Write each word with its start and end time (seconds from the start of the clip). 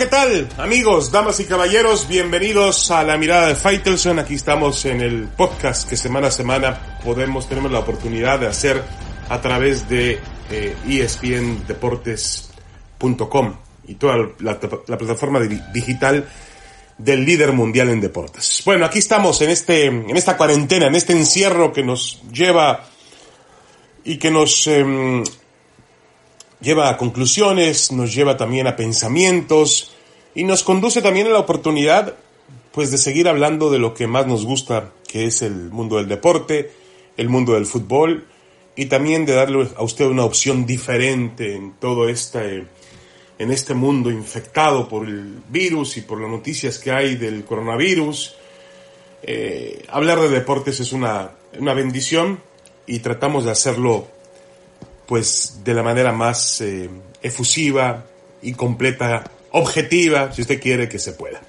¿qué 0.00 0.06
tal? 0.06 0.48
Amigos, 0.56 1.12
damas 1.12 1.38
y 1.40 1.44
caballeros, 1.44 2.08
bienvenidos 2.08 2.90
a 2.90 3.04
la 3.04 3.18
mirada 3.18 3.48
de 3.48 3.54
Faitelson. 3.54 4.18
Aquí 4.18 4.32
estamos 4.32 4.86
en 4.86 5.02
el 5.02 5.28
podcast 5.28 5.86
que 5.86 5.94
semana 5.94 6.28
a 6.28 6.30
semana 6.30 6.98
podemos, 7.04 7.46
tenemos 7.46 7.70
la 7.70 7.80
oportunidad 7.80 8.40
de 8.40 8.46
hacer 8.46 8.82
a 9.28 9.42
través 9.42 9.90
de 9.90 10.18
eh, 10.50 10.74
espndeportes.com 10.88 13.56
y 13.88 13.96
toda 13.96 14.16
la, 14.38 14.58
la 14.86 14.96
plataforma 14.96 15.38
digital 15.40 16.26
del 16.96 17.26
líder 17.26 17.52
mundial 17.52 17.90
en 17.90 18.00
deportes. 18.00 18.62
Bueno, 18.64 18.86
aquí 18.86 19.00
estamos 19.00 19.42
en 19.42 19.50
este, 19.50 19.84
en 19.84 20.16
esta 20.16 20.38
cuarentena, 20.38 20.86
en 20.86 20.94
este 20.94 21.12
encierro 21.12 21.74
que 21.74 21.82
nos 21.82 22.22
lleva 22.32 22.86
y 24.02 24.16
que 24.16 24.30
nos 24.30 24.66
eh, 24.66 25.22
lleva 26.60 26.88
a 26.88 26.96
conclusiones, 26.96 27.92
nos 27.92 28.14
lleva 28.14 28.36
también 28.36 28.66
a 28.66 28.76
pensamientos 28.76 29.92
y 30.34 30.44
nos 30.44 30.62
conduce 30.62 31.02
también 31.02 31.26
a 31.26 31.30
la 31.30 31.38
oportunidad 31.38 32.16
pues 32.72 32.90
de 32.90 32.98
seguir 32.98 33.28
hablando 33.28 33.70
de 33.70 33.78
lo 33.78 33.94
que 33.94 34.06
más 34.06 34.26
nos 34.26 34.44
gusta, 34.46 34.92
que 35.08 35.26
es 35.26 35.42
el 35.42 35.70
mundo 35.70 35.96
del 35.96 36.08
deporte, 36.08 36.70
el 37.16 37.28
mundo 37.28 37.54
del 37.54 37.66
fútbol 37.66 38.26
y 38.76 38.86
también 38.86 39.26
de 39.26 39.34
darle 39.34 39.68
a 39.76 39.82
usted 39.82 40.06
una 40.06 40.24
opción 40.24 40.66
diferente 40.66 41.56
en 41.56 41.72
todo 41.74 42.08
este 42.08 42.66
en 43.38 43.50
este 43.50 43.72
mundo 43.72 44.10
infectado 44.10 44.86
por 44.86 45.06
el 45.06 45.38
virus 45.48 45.96
y 45.96 46.02
por 46.02 46.20
las 46.20 46.30
noticias 46.30 46.78
que 46.78 46.92
hay 46.92 47.16
del 47.16 47.44
coronavirus. 47.46 48.36
Eh, 49.22 49.82
hablar 49.88 50.20
de 50.20 50.28
deportes 50.28 50.78
es 50.78 50.92
una, 50.92 51.30
una 51.58 51.72
bendición 51.72 52.38
y 52.86 52.98
tratamos 52.98 53.46
de 53.46 53.50
hacerlo 53.50 54.08
pues 55.10 55.64
de 55.64 55.74
la 55.74 55.82
manera 55.82 56.12
más 56.12 56.60
eh, 56.60 56.88
efusiva 57.20 58.06
y 58.42 58.52
completa, 58.52 59.28
objetiva, 59.50 60.32
si 60.32 60.42
usted 60.42 60.62
quiere 60.62 60.88
que 60.88 61.00
se 61.00 61.14
pueda. 61.14 61.42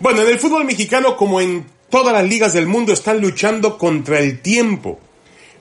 Bueno, 0.00 0.22
en 0.22 0.28
el 0.30 0.40
fútbol 0.40 0.64
mexicano, 0.64 1.16
como 1.16 1.40
en 1.40 1.64
todas 1.90 2.12
las 2.12 2.28
ligas 2.28 2.54
del 2.54 2.66
mundo, 2.66 2.92
están 2.92 3.20
luchando 3.20 3.78
contra 3.78 4.18
el 4.18 4.40
tiempo. 4.40 4.98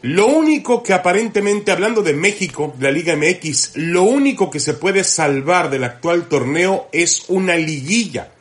Lo 0.01 0.25
único 0.25 0.81
que 0.81 0.93
aparentemente, 0.93 1.71
hablando 1.71 2.01
de 2.01 2.13
México, 2.13 2.73
la 2.79 2.89
Liga 2.89 3.15
MX, 3.15 3.73
lo 3.75 4.01
único 4.01 4.49
que 4.49 4.59
se 4.59 4.73
puede 4.73 5.03
salvar 5.03 5.69
del 5.69 5.83
actual 5.83 6.27
torneo 6.27 6.89
es 6.91 7.25
una 7.27 7.55
liguilla. 7.55 8.31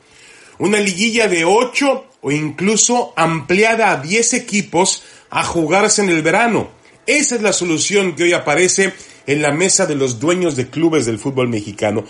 Una 0.59 0.81
liguilla 0.81 1.29
de 1.29 1.45
8 1.45 2.05
o 2.23 2.33
incluso 2.33 3.13
ampliada 3.15 3.91
a 3.91 4.01
10 4.01 4.33
equipos 4.33 5.03
a 5.29 5.45
jugarse 5.45 6.01
en 6.01 6.09
el 6.09 6.23
verano. 6.23 6.76
Esa 7.07 7.37
es 7.37 7.43
la 7.43 7.53
solución 7.53 8.17
que 8.17 8.25
hoy 8.25 8.33
aparece 8.33 8.93
en 9.29 9.41
la 9.41 9.53
mesa 9.53 9.87
de 9.87 9.95
los 9.95 10.19
dueños 10.19 10.57
de 10.57 10.69
clubes 10.69 11.07
del 11.07 11.21
fútbol 11.21 11.49
mexicano. 11.49 12.05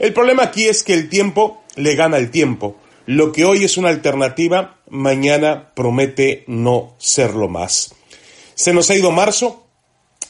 El 0.00 0.12
problema 0.12 0.42
aquí 0.42 0.66
es 0.66 0.82
que 0.82 0.94
el 0.94 1.08
tiempo 1.08 1.62
le 1.76 1.94
gana 1.94 2.16
el 2.16 2.30
tiempo. 2.30 2.76
Lo 3.06 3.30
que 3.30 3.44
hoy 3.44 3.64
es 3.64 3.76
una 3.76 3.88
alternativa, 3.88 4.78
mañana 4.88 5.72
promete 5.74 6.42
no 6.48 6.96
serlo 6.98 7.48
más. 7.48 7.94
Se 8.54 8.72
nos 8.72 8.90
ha 8.90 8.96
ido 8.96 9.12
marzo 9.12 9.66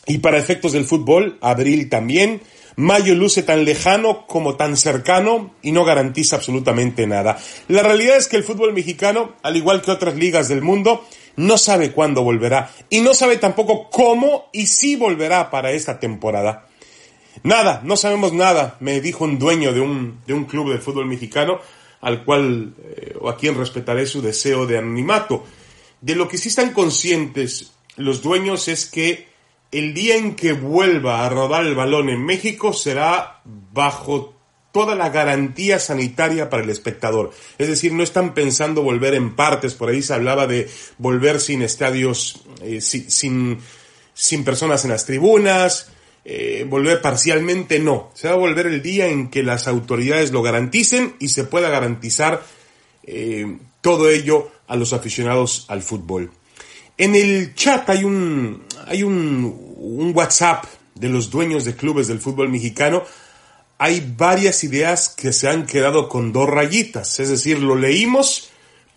y 0.06 0.18
para 0.18 0.38
efectos 0.38 0.72
del 0.72 0.84
fútbol, 0.84 1.38
abril 1.40 1.88
también. 1.88 2.42
Mayo 2.76 3.14
luce 3.14 3.42
tan 3.42 3.64
lejano 3.64 4.26
como 4.26 4.56
tan 4.56 4.76
cercano 4.76 5.54
y 5.62 5.72
no 5.72 5.84
garantiza 5.84 6.36
absolutamente 6.36 7.06
nada. 7.06 7.38
La 7.68 7.82
realidad 7.82 8.16
es 8.16 8.28
que 8.28 8.36
el 8.36 8.44
fútbol 8.44 8.72
mexicano, 8.72 9.36
al 9.42 9.56
igual 9.56 9.82
que 9.82 9.90
otras 9.90 10.16
ligas 10.16 10.48
del 10.48 10.62
mundo, 10.62 11.04
no 11.36 11.58
sabe 11.58 11.92
cuándo 11.92 12.22
volverá 12.22 12.70
y 12.90 13.00
no 13.00 13.14
sabe 13.14 13.36
tampoco 13.36 13.90
cómo 13.90 14.48
y 14.52 14.66
si 14.66 14.96
volverá 14.96 15.50
para 15.50 15.72
esta 15.72 15.98
temporada. 15.98 16.66
Nada, 17.42 17.80
no 17.84 17.96
sabemos 17.96 18.32
nada, 18.32 18.76
me 18.80 19.00
dijo 19.00 19.24
un 19.24 19.38
dueño 19.38 19.72
de 19.72 19.80
un, 19.80 20.20
de 20.26 20.34
un 20.34 20.44
club 20.44 20.72
de 20.72 20.78
fútbol 20.78 21.06
mexicano 21.06 21.58
al 22.02 22.24
cual 22.24 22.74
eh, 22.82 23.16
o 23.20 23.28
a 23.28 23.36
quien 23.36 23.56
respetaré 23.56 24.06
su 24.06 24.20
deseo 24.20 24.66
de 24.66 24.78
anonimato. 24.78 25.44
De 26.00 26.14
lo 26.14 26.28
que 26.28 26.36
sí 26.36 26.48
están 26.48 26.72
conscientes 26.72 27.72
los 27.96 28.22
dueños 28.22 28.68
es 28.68 28.86
que 28.86 29.28
el 29.70 29.94
día 29.94 30.16
en 30.16 30.34
que 30.34 30.52
vuelva 30.52 31.24
a 31.24 31.28
rodar 31.28 31.64
el 31.64 31.74
balón 31.74 32.10
en 32.10 32.24
México 32.24 32.72
será 32.72 33.40
bajo 33.44 34.31
toda 34.72 34.94
la 34.94 35.10
garantía 35.10 35.78
sanitaria 35.78 36.50
para 36.50 36.64
el 36.64 36.70
espectador. 36.70 37.30
Es 37.58 37.68
decir, 37.68 37.92
no 37.92 38.02
están 38.02 38.34
pensando 38.34 38.82
volver 38.82 39.14
en 39.14 39.36
partes, 39.36 39.74
por 39.74 39.90
ahí 39.90 40.02
se 40.02 40.14
hablaba 40.14 40.46
de 40.46 40.68
volver 40.98 41.40
sin 41.40 41.62
estadios, 41.62 42.42
eh, 42.62 42.80
sin, 42.80 43.58
sin, 44.14 44.44
personas 44.44 44.84
en 44.84 44.90
las 44.90 45.04
tribunas, 45.04 45.92
eh, 46.24 46.66
volver 46.68 47.02
parcialmente, 47.02 47.78
no. 47.78 48.10
Se 48.14 48.28
va 48.28 48.34
a 48.34 48.38
volver 48.38 48.66
el 48.66 48.82
día 48.82 49.08
en 49.08 49.28
que 49.28 49.42
las 49.42 49.68
autoridades 49.68 50.32
lo 50.32 50.42
garanticen 50.42 51.16
y 51.20 51.28
se 51.28 51.44
pueda 51.44 51.68
garantizar 51.68 52.42
eh, 53.04 53.58
todo 53.82 54.08
ello 54.08 54.50
a 54.68 54.76
los 54.76 54.94
aficionados 54.94 55.66
al 55.68 55.82
fútbol. 55.82 56.30
En 56.96 57.14
el 57.14 57.54
chat 57.54 57.88
hay 57.90 58.04
un, 58.04 58.64
hay 58.86 59.02
un, 59.02 59.76
un 59.76 60.12
WhatsApp 60.14 60.64
de 60.94 61.08
los 61.08 61.30
dueños 61.30 61.64
de 61.64 61.74
clubes 61.74 62.06
del 62.06 62.20
fútbol 62.20 62.48
mexicano 62.48 63.02
hay 63.82 64.14
varias 64.16 64.62
ideas 64.62 65.08
que 65.08 65.32
se 65.32 65.48
han 65.48 65.66
quedado 65.66 66.08
con 66.08 66.32
dos 66.32 66.48
rayitas, 66.48 67.18
es 67.18 67.30
decir, 67.30 67.58
lo 67.58 67.74
leímos, 67.74 68.50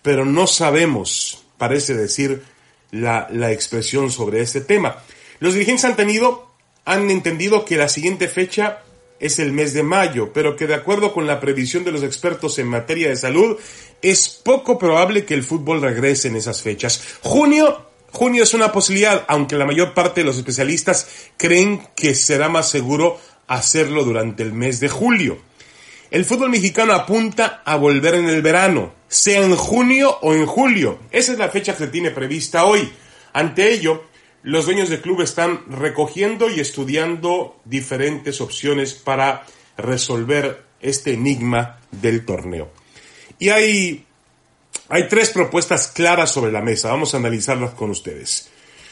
pero 0.03 0.25
no 0.25 0.45
sabemos, 0.45 1.43
parece 1.57 1.95
decir 1.95 2.43
la, 2.91 3.27
la 3.31 3.51
expresión 3.51 4.11
sobre 4.11 4.41
este 4.41 4.61
tema. 4.61 4.97
Los 5.39 5.53
dirigentes 5.53 5.85
han 5.85 5.95
tenido, 5.95 6.51
han 6.85 7.09
entendido 7.09 7.65
que 7.65 7.77
la 7.77 7.89
siguiente 7.89 8.27
fecha 8.27 8.83
es 9.19 9.39
el 9.39 9.53
mes 9.53 9.73
de 9.73 9.81
mayo, 9.81 10.31
pero 10.31 10.55
que 10.55 10.67
de 10.67 10.75
acuerdo 10.75 11.13
con 11.13 11.25
la 11.25 11.39
previsión 11.39 11.83
de 11.83 11.91
los 11.91 12.03
expertos 12.03 12.59
en 12.59 12.67
materia 12.67 13.09
de 13.09 13.15
salud, 13.15 13.57
es 14.03 14.29
poco 14.29 14.77
probable 14.77 15.25
que 15.25 15.33
el 15.33 15.41
fútbol 15.41 15.81
regrese 15.81 16.27
en 16.27 16.35
esas 16.35 16.61
fechas. 16.61 17.01
Junio, 17.23 17.87
junio 18.11 18.43
es 18.43 18.53
una 18.53 18.71
posibilidad, 18.71 19.25
aunque 19.29 19.55
la 19.55 19.65
mayor 19.65 19.95
parte 19.95 20.21
de 20.21 20.25
los 20.25 20.37
especialistas 20.37 21.07
creen 21.37 21.81
que 21.95 22.13
será 22.13 22.49
más 22.49 22.69
seguro 22.69 23.19
hacerlo 23.47 24.03
durante 24.03 24.43
el 24.43 24.53
mes 24.53 24.79
de 24.79 24.89
julio. 24.89 25.37
El 26.11 26.25
fútbol 26.25 26.49
mexicano 26.49 26.93
apunta 26.93 27.61
a 27.65 27.75
volver 27.75 28.15
en 28.15 28.29
el 28.29 28.41
verano, 28.41 28.93
sea 29.07 29.41
en 29.41 29.55
junio 29.55 30.17
o 30.21 30.33
en 30.33 30.45
julio. 30.45 30.99
Esa 31.11 31.33
es 31.33 31.37
la 31.37 31.49
fecha 31.49 31.75
que 31.75 31.87
tiene 31.87 32.11
prevista 32.11 32.65
hoy. 32.65 32.89
Ante 33.33 33.71
ello, 33.71 34.05
los 34.43 34.65
dueños 34.65 34.89
del 34.89 35.01
club 35.01 35.21
están 35.21 35.65
recogiendo 35.69 36.49
y 36.49 36.59
estudiando 36.59 37.59
diferentes 37.65 38.39
opciones 38.41 38.93
para 38.93 39.45
resolver 39.75 40.63
este 40.79 41.13
enigma 41.13 41.79
del 41.91 42.25
torneo. 42.25 42.71
Y 43.39 43.49
hay, 43.49 44.05
hay 44.87 45.07
tres 45.09 45.31
propuestas 45.31 45.87
claras 45.87 46.31
sobre 46.31 46.51
la 46.51 46.61
mesa. 46.61 46.91
Vamos 46.91 47.13
a 47.13 47.17
analizarlas 47.17 47.71
con 47.71 47.89
ustedes. 47.89 48.49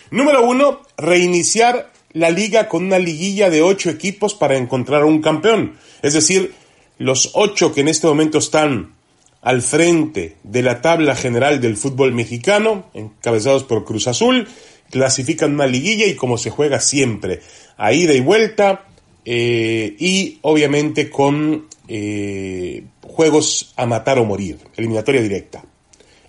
Número 0.09 0.44
uno, 0.44 0.81
reiniciar 0.97 1.92
la 2.13 2.29
liga 2.29 2.68
con 2.68 2.85
una 2.85 3.00
liguilla 3.00 3.50
de 3.50 3.62
ocho 3.62 3.90
equipos 3.90 4.34
para 4.34 4.57
encontrar 4.57 5.03
un 5.03 5.22
campeón. 5.22 5.78
Es 6.01 6.13
decir, 6.13 6.53
los 6.97 7.31
ocho 7.34 7.74
que 7.74 7.81
en 7.81 7.88
este 7.88 8.07
momento 8.07 8.38
están 8.38 8.96
al 9.41 9.62
frente 9.62 10.38
de 10.44 10.62
la 10.62 10.81
tabla 10.81 11.16
general 11.16 11.59
del 11.59 11.75
fútbol 11.75 12.13
mexicano, 12.13 12.90
encabezados 12.94 13.63
por 13.63 13.84
Cruz 13.84 14.07
Azul, 14.07 14.47
clasifican 14.90 15.53
una 15.53 15.68
liguilla 15.68 16.06
y 16.06 16.16
como 16.16 16.38
se 16.38 16.50
juega 16.50 16.79
siempre, 16.79 17.41
a 17.78 17.91
ida 17.94 18.13
y 18.13 18.22
vuelta, 18.22 18.85
eh, 19.25 19.95
y 20.00 20.40
obviamente 20.41 21.09
con 21.09 21.68
eh, 21.88 22.85
juegos 23.01 23.74
a 23.75 23.85
matar 23.85 24.19
o 24.19 24.25
morir, 24.25 24.59
eliminatoria 24.78 25.22
directa. 25.22 25.63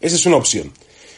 Esa 0.00 0.16
es 0.16 0.26
una 0.26 0.36
opción. 0.36 0.72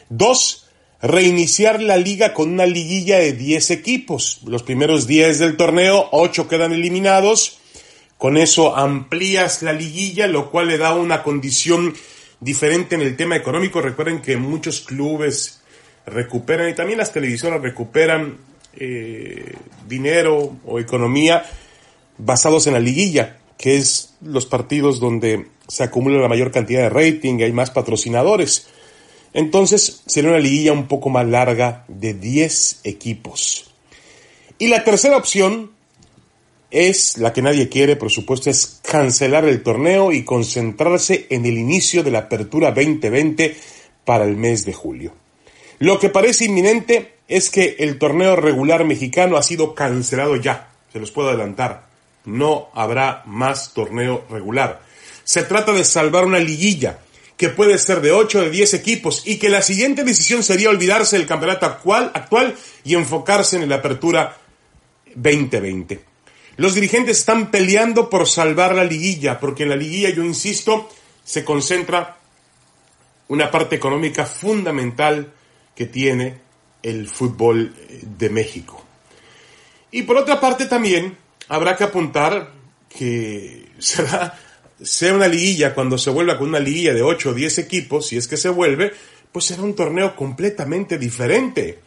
Dos, 0.08 0.65
reiniciar 1.06 1.80
la 1.80 1.96
liga 1.96 2.34
con 2.34 2.50
una 2.50 2.66
liguilla 2.66 3.18
de 3.18 3.32
10 3.32 3.70
equipos. 3.70 4.40
Los 4.46 4.62
primeros 4.62 5.06
10 5.06 5.38
del 5.38 5.56
torneo, 5.56 6.08
8 6.12 6.48
quedan 6.48 6.72
eliminados. 6.72 7.58
Con 8.18 8.36
eso 8.36 8.76
amplías 8.76 9.62
la 9.62 9.72
liguilla, 9.72 10.26
lo 10.26 10.50
cual 10.50 10.68
le 10.68 10.78
da 10.78 10.94
una 10.94 11.22
condición 11.22 11.94
diferente 12.40 12.94
en 12.94 13.02
el 13.02 13.16
tema 13.16 13.36
económico. 13.36 13.80
Recuerden 13.80 14.22
que 14.22 14.36
muchos 14.36 14.80
clubes 14.80 15.60
recuperan 16.06 16.70
y 16.70 16.74
también 16.74 16.98
las 16.98 17.12
televisoras 17.12 17.60
recuperan 17.60 18.38
eh, 18.78 19.52
dinero 19.88 20.56
o 20.64 20.78
economía 20.78 21.44
basados 22.18 22.66
en 22.66 22.74
la 22.74 22.80
liguilla, 22.80 23.38
que 23.58 23.76
es 23.76 24.14
los 24.22 24.46
partidos 24.46 25.00
donde 25.00 25.48
se 25.68 25.82
acumula 25.82 26.18
la 26.18 26.28
mayor 26.28 26.50
cantidad 26.50 26.82
de 26.82 26.90
rating, 26.90 27.42
hay 27.42 27.52
más 27.52 27.70
patrocinadores. 27.70 28.68
Entonces 29.36 30.02
sería 30.06 30.30
una 30.30 30.38
liguilla 30.38 30.72
un 30.72 30.88
poco 30.88 31.10
más 31.10 31.26
larga 31.26 31.84
de 31.88 32.14
10 32.14 32.80
equipos. 32.84 33.70
Y 34.58 34.68
la 34.68 34.82
tercera 34.82 35.18
opción 35.18 35.72
es 36.70 37.18
la 37.18 37.34
que 37.34 37.42
nadie 37.42 37.68
quiere, 37.68 37.96
por 37.96 38.10
supuesto, 38.10 38.48
es 38.48 38.80
cancelar 38.82 39.44
el 39.44 39.62
torneo 39.62 40.10
y 40.10 40.24
concentrarse 40.24 41.26
en 41.28 41.44
el 41.44 41.58
inicio 41.58 42.02
de 42.02 42.12
la 42.12 42.20
apertura 42.20 42.72
2020 42.72 43.54
para 44.06 44.24
el 44.24 44.36
mes 44.36 44.64
de 44.64 44.72
julio. 44.72 45.12
Lo 45.80 45.98
que 45.98 46.08
parece 46.08 46.46
inminente 46.46 47.16
es 47.28 47.50
que 47.50 47.76
el 47.80 47.98
torneo 47.98 48.36
regular 48.36 48.86
mexicano 48.86 49.36
ha 49.36 49.42
sido 49.42 49.74
cancelado 49.74 50.36
ya, 50.36 50.70
se 50.90 50.98
los 50.98 51.10
puedo 51.10 51.28
adelantar. 51.28 51.88
No 52.24 52.68
habrá 52.72 53.22
más 53.26 53.74
torneo 53.74 54.24
regular. 54.30 54.80
Se 55.24 55.42
trata 55.42 55.72
de 55.72 55.84
salvar 55.84 56.24
una 56.24 56.38
liguilla 56.38 57.00
que 57.36 57.50
puede 57.50 57.78
ser 57.78 58.00
de 58.00 58.12
8 58.12 58.38
o 58.38 58.42
de 58.42 58.50
10 58.50 58.74
equipos 58.74 59.22
y 59.26 59.38
que 59.38 59.48
la 59.48 59.62
siguiente 59.62 60.04
decisión 60.04 60.42
sería 60.42 60.70
olvidarse 60.70 61.18
del 61.18 61.26
campeonato 61.26 61.66
actual, 61.66 62.10
actual 62.14 62.54
y 62.84 62.94
enfocarse 62.94 63.56
en 63.56 63.68
la 63.68 63.76
apertura 63.76 64.38
2020. 65.14 66.00
Los 66.56 66.74
dirigentes 66.74 67.18
están 67.18 67.50
peleando 67.50 68.08
por 68.08 68.26
salvar 68.26 68.74
la 68.74 68.84
liguilla, 68.84 69.38
porque 69.38 69.64
en 69.64 69.68
la 69.68 69.76
liguilla, 69.76 70.08
yo 70.10 70.24
insisto, 70.24 70.88
se 71.22 71.44
concentra 71.44 72.16
una 73.28 73.50
parte 73.50 73.76
económica 73.76 74.24
fundamental 74.24 75.32
que 75.74 75.86
tiene 75.86 76.38
el 76.82 77.08
fútbol 77.08 77.74
de 78.18 78.30
México. 78.30 78.82
Y 79.90 80.02
por 80.02 80.16
otra 80.16 80.40
parte 80.40 80.66
también 80.66 81.16
habrá 81.48 81.76
que 81.76 81.84
apuntar 81.84 82.52
que 82.88 83.66
será 83.78 84.38
sea 84.82 85.14
una 85.14 85.28
liguilla, 85.28 85.74
cuando 85.74 85.98
se 85.98 86.10
vuelva 86.10 86.38
con 86.38 86.48
una 86.48 86.60
liguilla 86.60 86.92
de 86.92 87.02
8 87.02 87.30
o 87.30 87.34
10 87.34 87.58
equipos, 87.58 88.08
si 88.08 88.16
es 88.16 88.28
que 88.28 88.36
se 88.36 88.48
vuelve, 88.48 88.92
pues 89.32 89.46
será 89.46 89.62
un 89.62 89.74
torneo 89.74 90.16
completamente 90.16 90.98
diferente, 90.98 91.78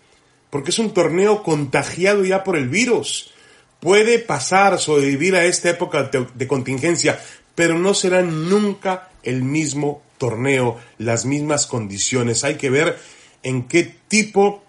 porque 0.50 0.71
es 0.71 0.80
un 0.80 0.94
torneo 0.94 1.44
contagiado 1.44 2.25
ya 2.25 2.44
por 2.44 2.56
el 2.56 2.69
virus. 2.69 3.31
Puede 3.80 4.19
pasar, 4.19 4.77
sobrevivir 4.80 5.36
a 5.36 5.45
esta 5.45 5.69
época 5.69 6.12
de, 6.36 6.47
contingencia, 6.47 7.19
pero 7.56 7.77
no 7.77 7.94
será 7.94 8.21
nunca 8.21 9.09
el 9.24 9.44
mismo 9.44 10.03
torneo, 10.18 10.77
las 10.97 11.25
mismas 11.25 11.65
condiciones. 11.65 12.44
Hay 12.44 12.56
que 12.56 12.69
ver 12.69 12.97
en 13.44 13.68
qué 13.68 13.95
tipo 14.07 14.63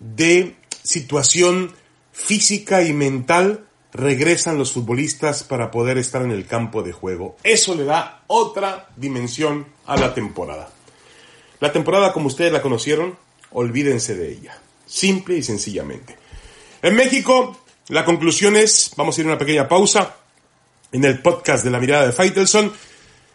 de 0.00 0.54
situación 0.82 1.72
física 2.12 2.82
y 2.82 2.92
mental 2.92 3.67
regresan 3.92 4.58
los 4.58 4.72
futbolistas 4.72 5.42
para 5.44 5.70
poder 5.70 5.98
estar 5.98 6.22
en 6.22 6.30
el 6.30 6.46
campo 6.46 6.82
de 6.82 6.92
juego. 6.92 7.36
Eso 7.42 7.74
le 7.74 7.84
da 7.84 8.22
otra 8.26 8.88
dimensión 8.96 9.66
a 9.86 9.96
la 9.96 10.14
temporada. 10.14 10.70
La 11.60 11.72
temporada 11.72 12.12
como 12.12 12.26
ustedes 12.26 12.52
la 12.52 12.62
conocieron, 12.62 13.16
olvídense 13.52 14.14
de 14.14 14.30
ella. 14.30 14.58
Simple 14.86 15.36
y 15.38 15.42
sencillamente. 15.42 16.16
En 16.82 16.94
México, 16.94 17.58
la 17.88 18.04
conclusión 18.04 18.56
es, 18.56 18.92
vamos 18.96 19.16
a 19.16 19.20
ir 19.20 19.26
a 19.26 19.30
una 19.30 19.38
pequeña 19.38 19.68
pausa 19.68 20.16
en 20.92 21.04
el 21.04 21.20
podcast 21.20 21.64
de 21.64 21.70
la 21.70 21.80
mirada 21.80 22.06
de 22.06 22.12
Faitelson 22.12 22.72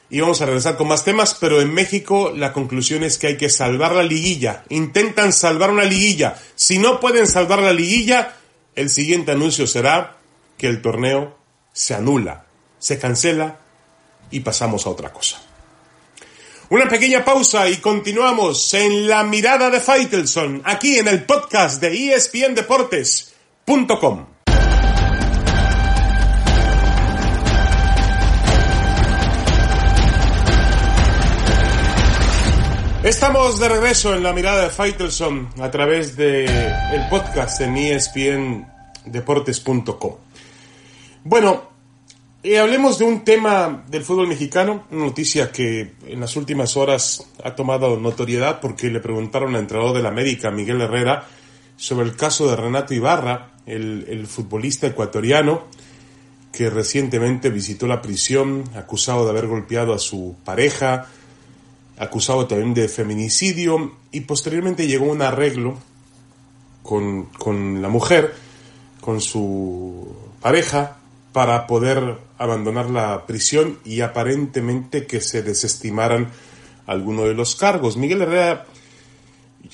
y 0.09 0.19
vamos 0.19 0.41
a 0.41 0.45
regresar 0.45 0.77
con 0.77 0.87
más 0.87 1.03
temas, 1.03 1.35
pero 1.39 1.59
en 1.59 1.73
México 1.73 2.31
la 2.35 2.53
conclusión 2.53 3.03
es 3.03 3.17
que 3.17 3.27
hay 3.27 3.37
que 3.37 3.49
salvar 3.49 3.93
la 3.93 4.03
liguilla. 4.03 4.63
Intentan 4.69 5.33
salvar 5.33 5.71
una 5.71 5.85
liguilla. 5.85 6.35
Si 6.55 6.77
no 6.77 6.99
pueden 6.99 7.27
salvar 7.27 7.59
la 7.61 7.73
liguilla, 7.73 8.35
el 8.75 8.89
siguiente 8.89 9.31
anuncio 9.31 9.67
será 9.67 10.17
que 10.57 10.67
el 10.67 10.81
torneo 10.81 11.37
se 11.71 11.95
anula, 11.95 12.45
se 12.79 12.99
cancela 12.99 13.59
y 14.31 14.41
pasamos 14.41 14.85
a 14.85 14.89
otra 14.89 15.11
cosa. 15.11 15.41
Una 16.69 16.87
pequeña 16.87 17.23
pausa 17.23 17.69
y 17.69 17.77
continuamos 17.77 18.73
en 18.73 19.07
la 19.07 19.23
mirada 19.23 19.69
de 19.69 19.79
Faitelson, 19.79 20.63
aquí 20.65 20.97
en 20.97 21.07
el 21.07 21.23
podcast 21.23 21.79
de 21.81 22.15
espndeportes.com. 22.15 24.33
Estamos 33.03 33.59
de 33.59 33.67
regreso 33.67 34.15
en 34.15 34.23
la 34.23 34.31
mirada 34.31 34.63
de 34.63 34.69
Faitelson 34.69 35.49
a 35.59 35.69
través 35.69 36.15
de 36.15 36.45
el 36.45 37.09
podcast 37.09 37.59
en 37.59 37.75
espndeportes.com. 37.75 40.22
Bueno, 41.25 41.63
eh, 42.43 42.59
hablemos 42.59 42.99
de 42.99 43.05
un 43.05 43.23
tema 43.23 43.85
del 43.87 44.03
fútbol 44.03 44.27
mexicano, 44.27 44.83
una 44.91 45.05
noticia 45.05 45.53
que 45.53 45.93
en 46.05 46.19
las 46.19 46.35
últimas 46.35 46.75
horas 46.75 47.25
ha 47.41 47.55
tomado 47.55 47.97
notoriedad 47.97 48.59
porque 48.59 48.89
le 48.89 48.99
preguntaron 48.99 49.55
al 49.55 49.61
entrenador 49.61 49.95
del 49.95 50.05
América, 50.05 50.51
Miguel 50.51 50.81
Herrera, 50.81 51.25
sobre 51.77 52.05
el 52.05 52.17
caso 52.17 52.49
de 52.49 52.57
Renato 52.57 52.93
Ibarra, 52.93 53.53
el, 53.65 54.05
el 54.09 54.27
futbolista 54.27 54.87
ecuatoriano 54.87 55.63
que 56.51 56.69
recientemente 56.69 57.49
visitó 57.49 57.87
la 57.87 58.01
prisión 58.01 58.65
acusado 58.75 59.23
de 59.23 59.31
haber 59.31 59.47
golpeado 59.47 59.93
a 59.93 59.99
su 59.99 60.35
pareja, 60.43 61.07
acusado 61.97 62.47
también 62.47 62.73
de 62.73 62.89
feminicidio 62.89 63.93
y 64.11 64.19
posteriormente 64.21 64.87
llegó 64.87 65.05
un 65.05 65.21
arreglo 65.21 65.77
con, 66.81 67.27
con 67.27 67.81
la 67.81 67.87
mujer, 67.87 68.35
con 68.99 69.21
su 69.21 70.13
pareja, 70.41 70.97
para 71.33 71.67
poder 71.67 72.17
abandonar 72.37 72.89
la 72.89 73.25
prisión 73.25 73.79
y 73.83 74.01
aparentemente 74.01 75.07
que 75.07 75.19
se 75.19 75.41
desestimaran 75.41 76.29
algunos 76.85 77.25
de 77.25 77.33
los 77.33 77.55
cargos. 77.55 77.97
Miguel 77.97 78.21
Herrera, 78.21 78.65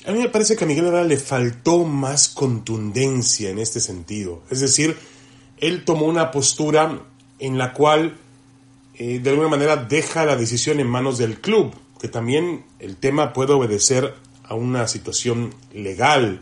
a 0.06 0.12
mí 0.12 0.18
me 0.20 0.28
parece 0.30 0.56
que 0.56 0.64
a 0.64 0.66
Miguel 0.66 0.86
Herrera 0.86 1.04
le 1.04 1.18
faltó 1.18 1.84
más 1.84 2.28
contundencia 2.28 3.50
en 3.50 3.58
este 3.58 3.78
sentido. 3.78 4.42
Es 4.50 4.60
decir, 4.60 4.96
él 5.58 5.84
tomó 5.84 6.06
una 6.06 6.30
postura 6.30 7.02
en 7.38 7.58
la 7.58 7.74
cual 7.74 8.16
eh, 8.94 9.18
de 9.18 9.30
alguna 9.30 9.48
manera 9.48 9.76
deja 9.76 10.24
la 10.24 10.36
decisión 10.36 10.80
en 10.80 10.86
manos 10.86 11.18
del 11.18 11.40
club, 11.40 11.74
que 12.00 12.08
también 12.08 12.64
el 12.78 12.96
tema 12.96 13.34
puede 13.34 13.52
obedecer 13.52 14.14
a 14.44 14.54
una 14.54 14.88
situación 14.88 15.54
legal 15.74 16.40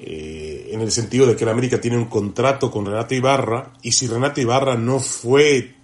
eh, 0.00 0.70
en 0.72 0.80
el 0.80 0.90
sentido 0.90 1.26
de 1.26 1.36
que 1.36 1.44
la 1.44 1.52
América 1.52 1.80
tiene 1.80 1.96
un 1.96 2.06
contrato 2.06 2.70
con 2.70 2.86
Renato 2.86 3.14
Ibarra 3.14 3.72
y 3.82 3.92
si 3.92 4.06
Renato 4.06 4.40
Ibarra 4.40 4.76
no 4.76 5.00
fue 5.00 5.74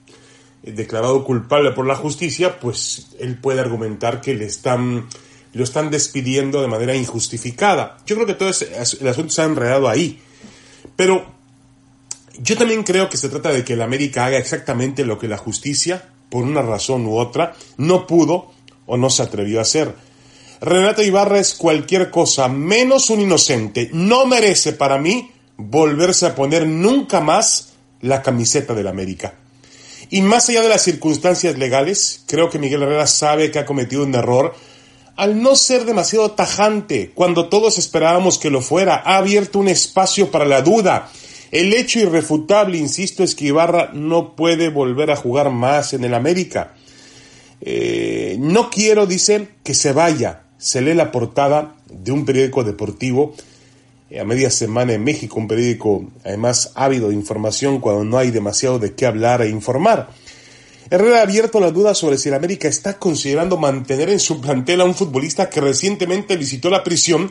declarado 0.62 1.24
culpable 1.24 1.72
por 1.72 1.86
la 1.86 1.96
justicia, 1.96 2.58
pues 2.60 3.08
él 3.18 3.38
puede 3.38 3.60
argumentar 3.60 4.20
que 4.20 4.34
le 4.34 4.44
están 4.44 5.06
lo 5.52 5.64
están 5.64 5.90
despidiendo 5.90 6.62
de 6.62 6.68
manera 6.68 6.94
injustificada. 6.94 7.98
Yo 8.06 8.14
creo 8.14 8.26
que 8.26 8.34
todo 8.34 8.50
ese, 8.50 8.70
el 9.00 9.08
asunto 9.08 9.30
se 9.30 9.42
ha 9.42 9.46
enredado 9.46 9.88
ahí. 9.88 10.20
Pero 10.96 11.26
yo 12.38 12.56
también 12.56 12.84
creo 12.84 13.08
que 13.08 13.16
se 13.16 13.28
trata 13.28 13.50
de 13.50 13.64
que 13.64 13.76
la 13.76 13.84
América 13.84 14.26
haga 14.26 14.38
exactamente 14.38 15.04
lo 15.04 15.18
que 15.18 15.28
la 15.28 15.38
justicia, 15.38 16.08
por 16.30 16.44
una 16.44 16.62
razón 16.62 17.06
u 17.06 17.16
otra, 17.16 17.54
no 17.76 18.06
pudo 18.06 18.52
o 18.86 18.96
no 18.96 19.10
se 19.10 19.22
atrevió 19.22 19.58
a 19.58 19.62
hacer. 19.62 19.94
Renato 20.60 21.02
Ibarra 21.02 21.38
es 21.38 21.54
cualquier 21.54 22.10
cosa 22.10 22.46
menos 22.48 23.08
un 23.08 23.20
inocente. 23.20 23.88
No 23.94 24.26
merece 24.26 24.74
para 24.74 24.98
mí 24.98 25.30
volverse 25.56 26.26
a 26.26 26.34
poner 26.34 26.66
nunca 26.66 27.20
más 27.20 27.72
la 28.02 28.20
camiseta 28.20 28.74
del 28.74 28.86
América. 28.86 29.34
Y 30.10 30.20
más 30.20 30.48
allá 30.48 30.60
de 30.60 30.68
las 30.68 30.82
circunstancias 30.82 31.56
legales, 31.56 32.24
creo 32.26 32.50
que 32.50 32.58
Miguel 32.58 32.82
Herrera 32.82 33.06
sabe 33.06 33.50
que 33.50 33.58
ha 33.58 33.64
cometido 33.64 34.04
un 34.04 34.14
error 34.14 34.54
al 35.16 35.42
no 35.42 35.56
ser 35.56 35.86
demasiado 35.86 36.32
tajante 36.32 37.10
cuando 37.14 37.48
todos 37.48 37.78
esperábamos 37.78 38.38
que 38.38 38.50
lo 38.50 38.60
fuera. 38.60 39.02
Ha 39.02 39.16
abierto 39.16 39.60
un 39.60 39.68
espacio 39.68 40.30
para 40.30 40.44
la 40.44 40.60
duda. 40.60 41.10
El 41.52 41.72
hecho 41.72 42.00
irrefutable, 42.00 42.76
insisto, 42.76 43.22
es 43.22 43.34
que 43.34 43.46
Ibarra 43.46 43.92
no 43.94 44.36
puede 44.36 44.68
volver 44.68 45.10
a 45.10 45.16
jugar 45.16 45.50
más 45.50 45.94
en 45.94 46.04
el 46.04 46.12
América. 46.12 46.74
Eh, 47.62 48.36
no 48.38 48.68
quiero, 48.68 49.06
dice, 49.06 49.48
que 49.64 49.72
se 49.74 49.92
vaya 49.92 50.42
se 50.60 50.82
lee 50.82 50.94
la 50.94 51.10
portada 51.10 51.74
de 51.88 52.12
un 52.12 52.24
periódico 52.24 52.62
deportivo 52.62 53.34
eh, 54.10 54.20
a 54.20 54.24
media 54.24 54.50
semana 54.50 54.92
en 54.92 55.02
México, 55.02 55.40
un 55.40 55.48
periódico 55.48 56.04
además 56.22 56.72
ávido 56.74 57.08
de 57.08 57.14
información 57.14 57.80
cuando 57.80 58.04
no 58.04 58.18
hay 58.18 58.30
demasiado 58.30 58.78
de 58.78 58.94
qué 58.94 59.06
hablar 59.06 59.40
e 59.40 59.48
informar. 59.48 60.10
Herrera 60.90 61.20
ha 61.20 61.22
abierto 61.22 61.60
la 61.60 61.70
duda 61.70 61.94
sobre 61.94 62.18
si 62.18 62.28
el 62.28 62.34
América 62.34 62.68
está 62.68 62.98
considerando 62.98 63.56
mantener 63.56 64.10
en 64.10 64.20
su 64.20 64.40
plantel 64.40 64.82
a 64.82 64.84
un 64.84 64.94
futbolista 64.94 65.48
que 65.48 65.60
recientemente 65.60 66.36
visitó 66.36 66.68
la 66.68 66.84
prisión 66.84 67.30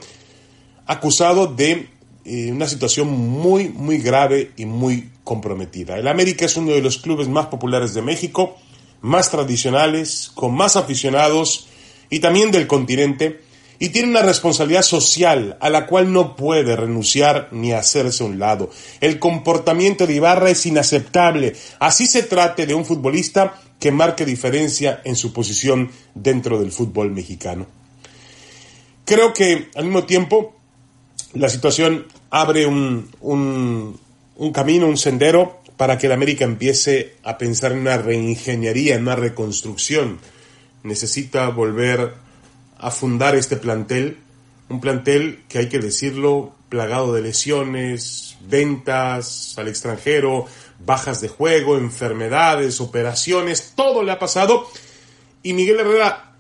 acusado 0.87 1.45
de 1.45 1.89
eh, 2.25 2.51
una 2.51 2.67
situación 2.67 3.09
muy, 3.09 3.69
muy 3.69 3.99
grave 3.99 4.53
y 4.57 4.65
muy 4.65 5.11
comprometida. 5.23 5.97
El 5.97 6.07
América 6.07 6.45
es 6.45 6.57
uno 6.57 6.71
de 6.71 6.81
los 6.81 6.97
clubes 6.97 7.27
más 7.27 7.45
populares 7.47 7.93
de 7.93 8.01
México, 8.01 8.57
más 9.01 9.29
tradicionales, 9.29 10.31
con 10.33 10.55
más 10.55 10.75
aficionados, 10.75 11.68
y 12.09 12.19
también 12.19 12.51
del 12.51 12.67
continente, 12.67 13.41
y 13.79 13.89
tiene 13.89 14.09
una 14.09 14.21
responsabilidad 14.21 14.81
social 14.81 15.57
a 15.61 15.69
la 15.69 15.87
cual 15.87 16.11
no 16.11 16.35
puede 16.35 16.75
renunciar 16.75 17.47
ni 17.51 17.71
hacerse 17.71 18.25
un 18.25 18.37
lado. 18.37 18.69
El 18.99 19.19
comportamiento 19.19 20.05
de 20.05 20.15
Ibarra 20.15 20.49
es 20.49 20.65
inaceptable, 20.65 21.55
así 21.79 22.05
se 22.05 22.23
trate 22.23 22.65
de 22.65 22.73
un 22.73 22.85
futbolista 22.85 23.61
que 23.79 23.91
marque 23.91 24.25
diferencia 24.25 25.01
en 25.05 25.15
su 25.15 25.31
posición 25.31 25.89
dentro 26.13 26.59
del 26.59 26.71
fútbol 26.71 27.11
mexicano. 27.11 27.67
Creo 29.05 29.33
que 29.33 29.69
al 29.75 29.85
mismo 29.85 30.03
tiempo 30.03 30.55
la 31.33 31.47
situación 31.47 32.05
abre 32.29 32.65
un, 32.65 33.09
un, 33.21 33.97
un 34.35 34.51
camino, 34.51 34.87
un 34.87 34.97
sendero 34.97 35.61
para 35.77 35.97
que 35.97 36.09
la 36.09 36.15
América 36.15 36.43
empiece 36.43 37.15
a 37.23 37.37
pensar 37.37 37.71
en 37.71 37.79
una 37.79 37.97
reingeniería, 37.97 38.95
en 38.95 39.03
una 39.03 39.15
reconstrucción 39.15 40.19
necesita 40.83 41.49
volver 41.49 42.13
a 42.77 42.91
fundar 42.91 43.35
este 43.35 43.57
plantel, 43.57 44.17
un 44.69 44.79
plantel 44.79 45.43
que 45.49 45.59
hay 45.59 45.69
que 45.69 45.79
decirlo, 45.79 46.53
plagado 46.69 47.13
de 47.13 47.21
lesiones, 47.21 48.37
ventas 48.41 49.55
al 49.57 49.67
extranjero, 49.67 50.45
bajas 50.85 51.21
de 51.21 51.27
juego, 51.27 51.77
enfermedades, 51.77 52.79
operaciones, 52.79 53.73
todo 53.75 54.03
le 54.03 54.11
ha 54.11 54.19
pasado. 54.19 54.67
Y 55.43 55.53
Miguel 55.53 55.79
Herrera 55.79 56.35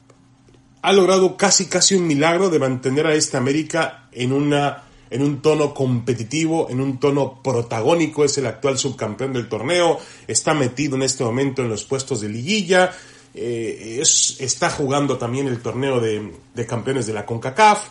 ha 0.81 0.93
logrado 0.93 1.35
casi 1.35 1.65
casi 1.65 1.95
un 1.95 2.07
milagro 2.07 2.49
de 2.49 2.59
mantener 2.59 3.05
a 3.05 3.15
esta 3.15 3.37
América 3.37 4.07
en 4.11 4.31
una 4.31 4.83
en 5.11 5.23
un 5.23 5.41
tono 5.41 5.73
competitivo, 5.73 6.69
en 6.69 6.79
un 6.81 6.99
tono 6.99 7.41
protagónico, 7.41 8.23
es 8.23 8.37
el 8.37 8.45
actual 8.45 8.77
subcampeón 8.77 9.33
del 9.33 9.49
torneo, 9.49 9.99
está 10.27 10.53
metido 10.53 10.95
en 10.95 11.01
este 11.01 11.23
momento 11.23 11.63
en 11.63 11.69
los 11.69 11.83
puestos 11.83 12.21
de 12.21 12.29
liguilla, 12.29 12.91
eh, 13.33 13.99
es, 14.01 14.37
está 14.39 14.69
jugando 14.69 15.17
también 15.17 15.47
el 15.47 15.61
torneo 15.61 15.99
de, 15.99 16.33
de 16.53 16.65
campeones 16.65 17.05
de 17.05 17.13
la 17.13 17.25
CONCACAF, 17.25 17.87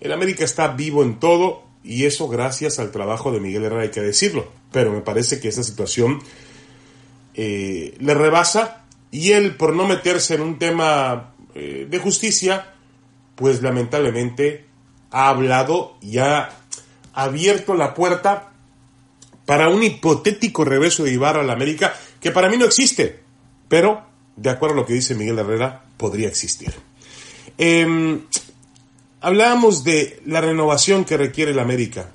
el 0.00 0.12
América 0.12 0.44
está 0.44 0.68
vivo 0.68 1.02
en 1.02 1.18
todo 1.18 1.62
y 1.82 2.04
eso 2.04 2.28
gracias 2.28 2.78
al 2.78 2.90
trabajo 2.90 3.32
de 3.32 3.40
Miguel 3.40 3.64
Herrera, 3.64 3.82
hay 3.82 3.90
que 3.90 4.00
decirlo, 4.00 4.48
pero 4.72 4.92
me 4.92 5.00
parece 5.00 5.40
que 5.40 5.48
esa 5.48 5.62
situación 5.62 6.20
eh, 7.34 7.94
le 7.98 8.14
rebasa 8.14 8.84
y 9.10 9.32
él 9.32 9.56
por 9.56 9.74
no 9.74 9.86
meterse 9.86 10.34
en 10.34 10.42
un 10.42 10.58
tema 10.58 11.34
eh, 11.54 11.86
de 11.88 11.98
justicia, 11.98 12.74
pues 13.34 13.62
lamentablemente 13.62 14.66
ha 15.10 15.28
hablado 15.28 15.96
y 16.00 16.18
ha 16.18 16.50
abierto 17.12 17.74
la 17.74 17.94
puerta 17.94 18.52
para 19.46 19.68
un 19.68 19.82
hipotético 19.82 20.64
regreso 20.64 21.04
de 21.04 21.12
Ibarra 21.12 21.40
a 21.40 21.44
la 21.44 21.54
América 21.54 21.94
que 22.20 22.30
para 22.30 22.48
mí 22.48 22.56
no 22.56 22.66
existe, 22.66 23.20
pero 23.68 24.09
de 24.40 24.48
acuerdo 24.48 24.74
a 24.74 24.78
lo 24.78 24.86
que 24.86 24.94
dice 24.94 25.14
Miguel 25.14 25.38
Herrera, 25.38 25.84
podría 25.98 26.26
existir. 26.26 26.72
Em, 27.58 28.22
hablábamos 29.20 29.84
de 29.84 30.22
la 30.24 30.40
renovación 30.40 31.04
que 31.04 31.18
requiere 31.18 31.52
la 31.52 31.60
América. 31.60 32.10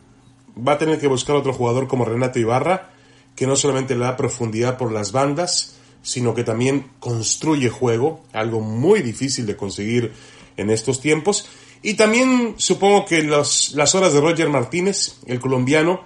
Va 0.57 0.73
a 0.73 0.77
tener 0.79 0.99
que 0.99 1.05
buscar 1.05 1.35
otro 1.35 1.53
jugador 1.53 1.87
como 1.87 2.03
Renato 2.03 2.39
Ibarra, 2.39 2.89
que 3.35 3.45
no 3.45 3.55
solamente 3.55 3.93
le 3.93 4.05
da 4.05 4.17
profundidad 4.17 4.75
por 4.75 4.91
las 4.91 5.11
bandas, 5.11 5.75
sino 6.01 6.33
que 6.33 6.43
también 6.43 6.87
construye 6.99 7.69
juego, 7.69 8.23
algo 8.33 8.59
muy 8.59 9.03
difícil 9.03 9.45
de 9.45 9.55
conseguir 9.55 10.11
en 10.57 10.71
estos 10.71 11.01
tiempos. 11.01 11.47
Y 11.83 11.93
también 11.93 12.55
supongo 12.57 13.05
que 13.05 13.21
las 13.21 13.93
horas 13.93 14.13
de 14.13 14.21
Roger 14.21 14.49
Martínez, 14.49 15.17
el 15.27 15.39
colombiano, 15.39 16.01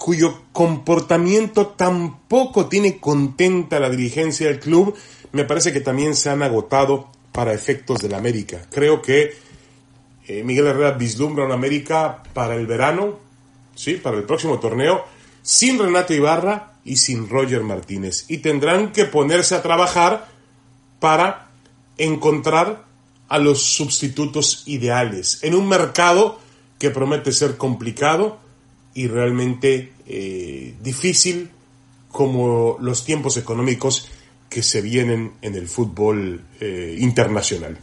cuyo 0.00 0.44
comportamiento 0.52 1.68
tampoco 1.68 2.66
tiene 2.66 2.98
contenta 2.98 3.78
la 3.78 3.90
dirigencia 3.90 4.48
del 4.48 4.58
club, 4.58 4.96
me 5.32 5.44
parece 5.44 5.72
que 5.72 5.80
también 5.80 6.14
se 6.14 6.30
han 6.30 6.42
agotado 6.42 7.10
para 7.32 7.54
efectos 7.54 8.00
de 8.00 8.08
la 8.08 8.18
América. 8.18 8.66
Creo 8.70 9.00
que 9.00 9.34
eh, 10.26 10.42
Miguel 10.44 10.66
Herrera 10.66 10.92
vislumbra 10.92 11.44
una 11.44 11.54
América 11.54 12.22
para 12.34 12.56
el 12.56 12.66
verano, 12.66 13.18
sí, 13.74 13.94
para 13.94 14.16
el 14.16 14.24
próximo 14.24 14.58
torneo, 14.58 15.04
sin 15.42 15.78
Renato 15.78 16.14
Ibarra 16.14 16.74
y 16.84 16.96
sin 16.96 17.28
Roger 17.28 17.62
Martínez. 17.62 18.24
Y 18.28 18.38
tendrán 18.38 18.92
que 18.92 19.04
ponerse 19.04 19.54
a 19.54 19.62
trabajar 19.62 20.28
para 20.98 21.50
encontrar 21.98 22.84
a 23.28 23.38
los 23.38 23.62
sustitutos 23.62 24.64
ideales 24.66 25.38
en 25.42 25.54
un 25.54 25.68
mercado 25.68 26.40
que 26.78 26.90
promete 26.90 27.32
ser 27.32 27.56
complicado 27.56 28.38
y 28.94 29.06
realmente 29.06 29.92
eh, 30.06 30.74
difícil 30.82 31.50
como 32.10 32.76
los 32.80 33.04
tiempos 33.04 33.36
económicos 33.36 34.09
que 34.50 34.62
se 34.62 34.82
vienen 34.82 35.32
en 35.40 35.54
el 35.54 35.68
fútbol 35.68 36.44
eh, 36.60 36.96
internacional. 36.98 37.78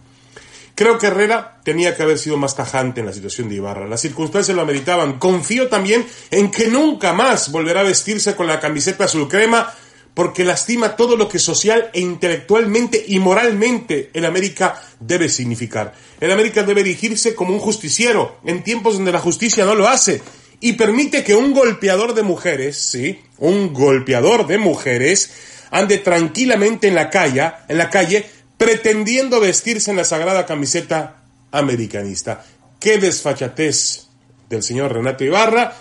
Creo 0.76 1.00
que 1.00 1.08
Herrera 1.08 1.60
tenía 1.64 1.96
que 1.96 2.04
haber 2.04 2.20
sido 2.20 2.38
más 2.38 2.56
tajante 2.56 3.00
en 3.00 3.08
la 3.08 3.14
situación 3.14 3.50
de 3.50 3.56
Ibarra. 3.56 3.88
Las 3.88 4.02
circunstancias 4.02 4.56
lo 4.56 4.62
ameritaban. 4.62 5.18
Confío 5.18 5.70
también 5.70 6.06
en 6.30 6.52
que 6.52 6.68
nunca 6.68 7.14
más 7.14 7.52
volverá 7.52 7.80
a 7.80 7.84
vestirse 7.84 8.36
con 8.36 8.46
la 8.46 8.60
camiseta 8.60 9.06
azul 9.06 9.28
crema 9.28 9.74
porque 10.14 10.44
lastima 10.44 10.96
todo 10.96 11.16
lo 11.16 11.30
que 11.30 11.40
social 11.40 11.90
e 11.94 12.00
intelectualmente 12.00 13.04
y 13.08 13.20
moralmente 13.20 14.10
el 14.14 14.26
América 14.26 14.82
debe 15.00 15.30
significar. 15.30 15.94
El 16.20 16.32
América 16.32 16.64
debe 16.64 16.82
erigirse 16.82 17.34
como 17.34 17.54
un 17.54 17.60
justiciero 17.60 18.38
en 18.44 18.64
tiempos 18.64 18.96
donde 18.96 19.12
la 19.12 19.20
justicia 19.20 19.64
no 19.64 19.74
lo 19.76 19.88
hace 19.88 20.22
y 20.60 20.74
permite 20.74 21.24
que 21.24 21.36
un 21.36 21.54
golpeador 21.54 22.14
de 22.16 22.24
mujeres, 22.24 22.78
sí, 22.78 23.20
un 23.38 23.74
golpeador 23.74 24.48
de 24.48 24.58
mujeres, 24.58 25.32
ande 25.72 25.98
tranquilamente 25.98 26.88
en 26.88 26.96
la 26.96 27.10
calle, 27.10 27.52
en 27.68 27.78
la 27.78 27.90
calle, 27.90 28.26
pretendiendo 28.58 29.40
vestirse 29.40 29.92
en 29.92 29.98
la 29.98 30.04
sagrada 30.04 30.46
camiseta 30.46 31.24
americanista. 31.52 32.46
Qué 32.80 32.98
desfachatez 32.98 34.08
del 34.50 34.64
señor 34.64 34.94
Renato 34.94 35.24
Ibarra, 35.24 35.76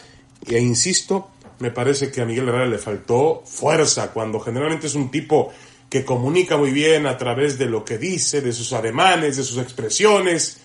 e 0.46 0.58
insisto, 0.58 1.30
me 1.58 1.70
parece 1.70 2.10
que 2.10 2.20
a 2.20 2.24
Miguel 2.24 2.48
Herrera 2.48 2.66
le 2.66 2.78
faltó 2.78 3.42
fuerza, 3.46 4.12
cuando 4.12 4.40
generalmente 4.40 4.86
es 4.86 4.94
un 4.94 5.10
tipo 5.10 5.52
que 5.88 6.04
comunica 6.04 6.56
muy 6.56 6.72
bien 6.72 7.06
a 7.06 7.16
través 7.16 7.58
de 7.58 7.66
lo 7.66 7.84
que 7.84 7.98
dice, 7.98 8.40
de 8.40 8.52
sus 8.52 8.72
ademanes, 8.72 9.36
de 9.36 9.44
sus 9.44 9.58
expresiones. 9.58 10.58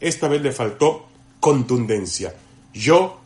Esta 0.00 0.28
vez 0.28 0.40
le 0.42 0.52
faltó 0.52 1.08
contundencia. 1.40 2.34
Yo, 2.72 3.20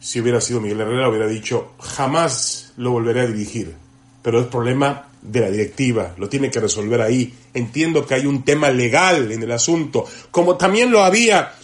si 0.00 0.20
hubiera 0.20 0.40
sido 0.40 0.60
Miguel 0.60 0.80
Herrera, 0.80 1.08
hubiera 1.08 1.26
dicho, 1.26 1.72
jamás 1.78 2.72
lo 2.76 2.90
volveré 2.90 3.20
a 3.20 3.26
dirigir. 3.26 3.74
Pero 4.22 4.40
es 4.40 4.46
problema 4.46 5.08
de 5.20 5.40
la 5.40 5.50
directiva, 5.50 6.14
lo 6.16 6.28
tiene 6.28 6.50
que 6.50 6.60
resolver 6.60 7.00
ahí. 7.00 7.34
Entiendo 7.54 8.06
que 8.06 8.14
hay 8.14 8.26
un 8.26 8.44
tema 8.44 8.70
legal 8.70 9.30
en 9.32 9.42
el 9.42 9.52
asunto, 9.52 10.04
como 10.30 10.56
también 10.56 10.90
lo 10.90 11.02
había 11.02 11.54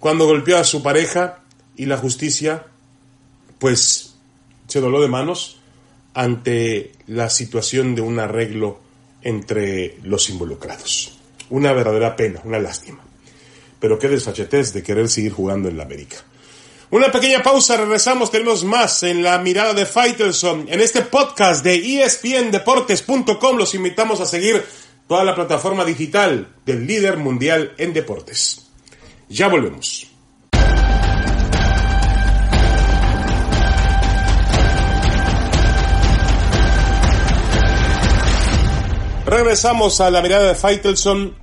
cuando 0.00 0.26
golpeó 0.26 0.58
a 0.58 0.64
su 0.64 0.82
pareja 0.82 1.40
y 1.76 1.86
la 1.86 1.96
justicia 1.96 2.66
pues 3.58 4.14
se 4.68 4.80
doló 4.80 5.00
de 5.00 5.08
manos 5.08 5.60
ante 6.12 6.92
la 7.06 7.30
situación 7.30 7.94
de 7.94 8.02
un 8.02 8.18
arreglo 8.18 8.80
entre 9.22 9.98
los 10.02 10.28
involucrados. 10.28 11.18
Una 11.50 11.72
verdadera 11.72 12.16
pena, 12.16 12.40
una 12.44 12.58
lástima. 12.58 13.00
Pero 13.80 13.98
qué 13.98 14.08
desfachetez 14.08 14.72
de 14.72 14.82
querer 14.82 15.08
seguir 15.08 15.32
jugando 15.32 15.68
en 15.68 15.76
la 15.76 15.84
América. 15.84 16.16
Una 16.94 17.10
pequeña 17.10 17.42
pausa, 17.42 17.76
regresamos, 17.76 18.30
tenemos 18.30 18.62
más 18.62 19.02
en 19.02 19.24
la 19.24 19.36
mirada 19.38 19.74
de 19.74 19.84
Faitelson. 19.84 20.68
En 20.68 20.80
este 20.80 21.02
podcast 21.02 21.64
de 21.64 22.04
espndeportes.com 22.04 23.56
los 23.56 23.74
invitamos 23.74 24.20
a 24.20 24.26
seguir 24.26 24.64
toda 25.08 25.24
la 25.24 25.34
plataforma 25.34 25.84
digital 25.84 26.54
del 26.64 26.86
líder 26.86 27.16
mundial 27.16 27.74
en 27.78 27.92
deportes. 27.94 28.70
Ya 29.28 29.48
volvemos. 29.48 30.06
Regresamos 39.26 40.00
a 40.00 40.12
la 40.12 40.22
mirada 40.22 40.46
de 40.46 40.54
Faitelson 40.54 41.34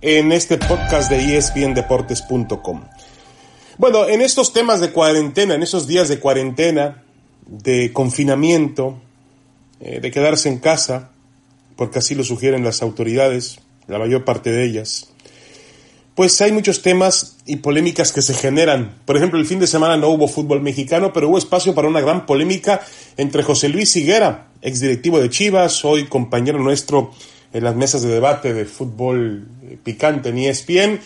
en 0.00 0.30
este 0.30 0.58
podcast 0.58 1.10
de 1.10 1.38
espndeportes.com. 1.38 2.84
Bueno, 3.82 4.06
en 4.06 4.20
estos 4.20 4.52
temas 4.52 4.78
de 4.78 4.92
cuarentena, 4.92 5.56
en 5.56 5.64
esos 5.64 5.88
días 5.88 6.06
de 6.06 6.20
cuarentena, 6.20 7.02
de 7.48 7.92
confinamiento, 7.92 9.00
eh, 9.80 9.98
de 10.00 10.12
quedarse 10.12 10.48
en 10.48 10.60
casa, 10.60 11.10
porque 11.74 11.98
así 11.98 12.14
lo 12.14 12.22
sugieren 12.22 12.62
las 12.62 12.80
autoridades, 12.80 13.58
la 13.88 13.98
mayor 13.98 14.24
parte 14.24 14.52
de 14.52 14.64
ellas, 14.64 15.10
pues 16.14 16.40
hay 16.40 16.52
muchos 16.52 16.82
temas 16.82 17.38
y 17.44 17.56
polémicas 17.56 18.12
que 18.12 18.22
se 18.22 18.34
generan. 18.34 19.00
Por 19.04 19.16
ejemplo, 19.16 19.40
el 19.40 19.46
fin 19.46 19.58
de 19.58 19.66
semana 19.66 19.96
no 19.96 20.10
hubo 20.10 20.28
fútbol 20.28 20.62
mexicano, 20.62 21.12
pero 21.12 21.28
hubo 21.28 21.38
espacio 21.38 21.74
para 21.74 21.88
una 21.88 22.00
gran 22.00 22.24
polémica 22.24 22.82
entre 23.16 23.42
José 23.42 23.68
Luis 23.68 23.96
Higuera, 23.96 24.52
exdirectivo 24.62 25.18
de 25.18 25.28
Chivas, 25.28 25.84
hoy 25.84 26.06
compañero 26.06 26.60
nuestro 26.60 27.10
en 27.52 27.64
las 27.64 27.74
mesas 27.74 28.02
de 28.02 28.10
debate 28.10 28.54
de 28.54 28.64
fútbol 28.64 29.48
picante 29.82 30.28
en 30.28 30.38
ESPN, 30.38 31.00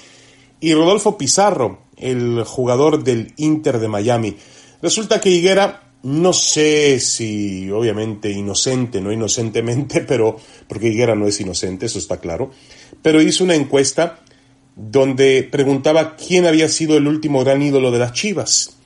y 0.61 0.75
Rodolfo 0.75 1.17
Pizarro, 1.17 1.86
el 1.97 2.45
jugador 2.45 3.03
del 3.03 3.33
Inter 3.37 3.79
de 3.79 3.89
Miami. 3.89 4.37
Resulta 4.83 5.21
que 5.21 5.31
Higuera, 5.31 5.93
no 6.03 6.33
sé 6.33 7.01
si 7.01 7.71
obviamente 7.71 8.31
inocente, 8.31 9.01
no 9.01 9.13
inocentemente, 9.13 10.01
pero 10.09 10.37
porque 10.69 10.89
Higuera 10.89 11.15
no 11.15 11.27
es 11.27 11.41
inocente, 11.41 11.87
eso 11.87 11.99
está 11.99 12.19
claro, 12.19 12.51
pero 13.03 13.23
hizo 13.23 13.45
una 13.45 13.55
encuesta 13.55 14.21
donde 14.75 15.49
preguntaba 15.51 16.17
quién 16.17 16.47
había 16.47 16.69
sido 16.69 16.97
el 16.99 17.09
último 17.09 17.43
gran 17.43 17.63
ídolo 17.63 17.91
de 17.91 17.99
las 17.99 18.13
Chivas. 18.13 18.77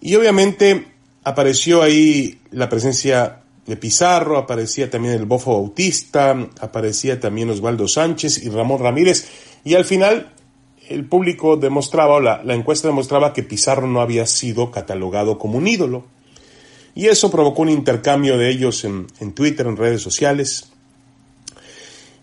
Y 0.00 0.14
obviamente 0.16 0.86
apareció 1.24 1.82
ahí 1.82 2.40
la 2.50 2.68
presencia 2.68 3.42
de 3.66 3.76
Pizarro, 3.76 4.38
aparecía 4.38 4.90
también 4.90 5.14
el 5.14 5.26
Bofo 5.26 5.52
Bautista, 5.52 6.48
aparecía 6.60 7.20
también 7.20 7.50
Osvaldo 7.50 7.88
Sánchez 7.88 8.42
y 8.42 8.48
Ramón 8.48 8.80
Ramírez, 8.80 9.26
y 9.64 9.74
al 9.74 9.84
final 9.84 10.32
el 10.88 11.06
público 11.06 11.56
demostraba, 11.56 12.14
o 12.14 12.20
la, 12.20 12.42
encuesta 12.54 12.88
demostraba 12.88 13.32
que 13.32 13.42
Pizarro 13.42 13.86
no 13.86 14.00
había 14.00 14.26
sido 14.26 14.70
catalogado 14.70 15.38
como 15.38 15.58
un 15.58 15.66
ídolo. 15.66 16.04
Y 16.94 17.06
eso 17.06 17.30
provocó 17.30 17.62
un 17.62 17.70
intercambio 17.70 18.38
de 18.38 18.50
ellos 18.50 18.84
en, 18.84 19.06
en 19.20 19.32
Twitter, 19.32 19.66
en 19.66 19.76
redes 19.76 20.02
sociales. 20.02 20.70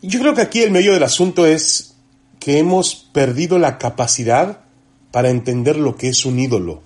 Y 0.01 0.07
yo 0.07 0.19
creo 0.19 0.33
que 0.33 0.41
aquí 0.41 0.61
el 0.61 0.71
medio 0.71 0.93
del 0.93 1.03
asunto 1.03 1.45
es 1.45 1.95
que 2.39 2.57
hemos 2.57 2.95
perdido 2.95 3.59
la 3.59 3.77
capacidad 3.77 4.61
para 5.11 5.29
entender 5.29 5.77
lo 5.77 5.95
que 5.95 6.09
es 6.09 6.25
un 6.25 6.39
ídolo. 6.39 6.81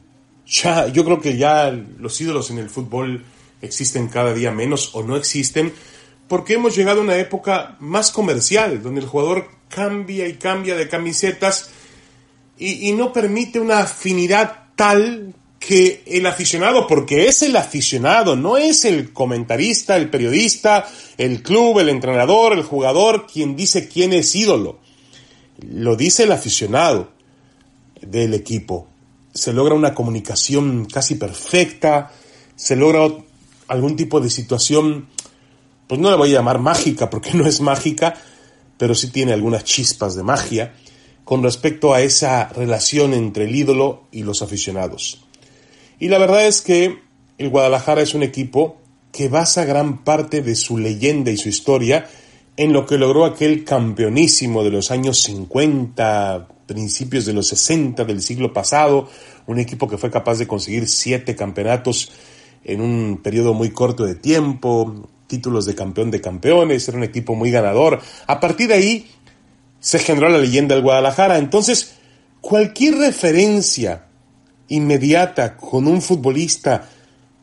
Ya, 0.48 0.88
yo 0.88 1.06
creo 1.06 1.22
que 1.22 1.38
ya 1.38 1.72
los 1.72 2.20
ídolos 2.22 2.52
en 2.52 2.58
el 2.58 2.70
fútbol 2.70 3.24
existen 3.62 4.08
cada 4.08 4.34
día 4.34 4.52
menos 4.52 4.94
o 4.94 5.04
no 5.04 5.16
existen, 5.16 5.74
porque 6.28 6.56
hemos 6.56 6.76
llegado 6.76 7.02
a 7.02 7.04
una 7.04 7.18
época 7.18 7.78
más 7.80 8.12
comercial, 8.12 8.82
donde 8.82 9.02
el 9.02 9.08
jugador 9.08 9.48
cambia 9.70 10.28
y 10.28 10.34
cambia 10.34 10.76
de 10.76 10.88
camisetas 10.88 11.70
y, 12.58 12.94
no 12.94 13.12
permite 13.12 13.60
una 13.60 13.80
afinidad 13.80 14.70
tal 14.76 15.34
que 15.60 16.04
el 16.06 16.26
aficionado, 16.26 16.88
porque 16.88 17.28
es 17.28 17.42
el 17.42 17.56
aficionado, 17.58 18.36
no 18.36 18.58
es 18.58 18.86
el 18.86 19.12
comentarista, 19.12 19.98
el 19.98 20.10
periodista, 20.10 20.88
el 21.18 21.42
club, 21.42 21.80
el 21.80 21.90
entrenador, 21.90 22.54
el 22.54 22.64
jugador, 22.64 23.28
quien 23.28 23.56
dice 23.56 23.90
quién 23.90 24.14
es 24.14 24.36
ídolo. 24.36 24.80
Lo 25.60 25.96
dice 25.96 26.24
el 26.24 26.32
aficionado 26.32 27.12
del 28.02 28.34
equipo. 28.34 28.88
Se 29.34 29.52
logra 29.52 29.74
una 29.74 29.94
comunicación 29.94 30.86
casi 30.86 31.16
perfecta, 31.16 32.12
se 32.56 32.76
logra 32.76 33.18
algún 33.68 33.96
tipo 33.96 34.22
de 34.22 34.30
situación, 34.30 35.08
pues 35.88 36.00
no 36.00 36.10
la 36.10 36.16
voy 36.16 36.30
a 36.30 36.36
llamar 36.36 36.60
mágica 36.60 37.10
porque 37.10 37.32
no 37.34 37.48
es 37.48 37.60
mágica, 37.60 38.16
pero 38.78 38.96
sí 38.96 39.10
tiene 39.10 39.34
algunas 39.34 39.64
chispas 39.64 40.16
de 40.16 40.24
magia 40.24 40.74
con 41.24 41.42
respecto 41.44 41.94
a 41.94 42.02
esa 42.02 42.50
relación 42.50 43.14
entre 43.14 43.46
el 43.46 43.56
ídolo 43.56 44.04
y 44.12 44.24
los 44.24 44.42
aficionados. 44.42 45.26
Y 46.00 46.10
la 46.10 46.18
verdad 46.18 46.46
es 46.46 46.62
que 46.62 47.00
el 47.38 47.50
Guadalajara 47.50 48.02
es 48.02 48.14
un 48.14 48.24
equipo 48.24 48.78
que 49.12 49.30
basa 49.30 49.66
gran 49.66 50.04
parte 50.04 50.42
de 50.42 50.56
su 50.56 50.78
leyenda 50.78 51.32
y 51.32 51.38
su 51.38 51.50
historia 51.50 52.08
en 52.58 52.74
lo 52.74 52.86
que 52.86 52.98
logró 52.98 53.26
aquel 53.26 53.64
campeonísimo 53.64 54.64
de 54.64 54.72
los 54.72 54.92
años 54.92 55.22
50, 55.24 56.48
principios 56.66 57.26
de 57.26 57.34
los 57.34 57.48
60 57.48 58.06
del 58.06 58.22
siglo 58.22 58.54
pasado, 58.54 59.10
un 59.48 59.60
equipo 59.60 59.88
que 59.88 59.98
fue 59.98 60.12
capaz 60.12 60.38
de 60.38 60.48
conseguir 60.48 60.88
siete 60.88 61.36
campeonatos 61.36 62.12
en 62.64 62.82
un 62.82 63.20
periodo 63.22 63.54
muy 63.54 63.72
corto 63.72 64.06
de 64.06 64.16
tiempo, 64.16 65.08
títulos 65.28 65.66
de 65.66 65.76
campeón 65.76 66.12
de 66.12 66.22
campeones, 66.22 66.88
era 66.88 66.98
un 66.98 67.04
equipo 67.04 67.36
muy 67.36 67.52
ganador. 67.52 68.02
A 68.28 68.40
partir 68.40 68.68
de 68.68 68.76
ahí 68.76 69.12
se 69.80 70.00
generó 70.00 70.30
la 70.30 70.38
leyenda 70.38 70.76
del 70.76 70.84
Guadalajara. 70.84 71.38
Entonces, 71.38 71.96
cualquier 72.42 72.96
referencia 72.96 74.06
inmediata 74.68 75.58
con 75.58 75.88
un 75.88 76.02
futbolista 76.02 76.90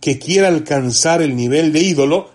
que 0.00 0.18
quiera 0.18 0.48
alcanzar 0.48 1.22
el 1.22 1.36
nivel 1.36 1.72
de 1.72 1.80
ídolo, 1.80 2.30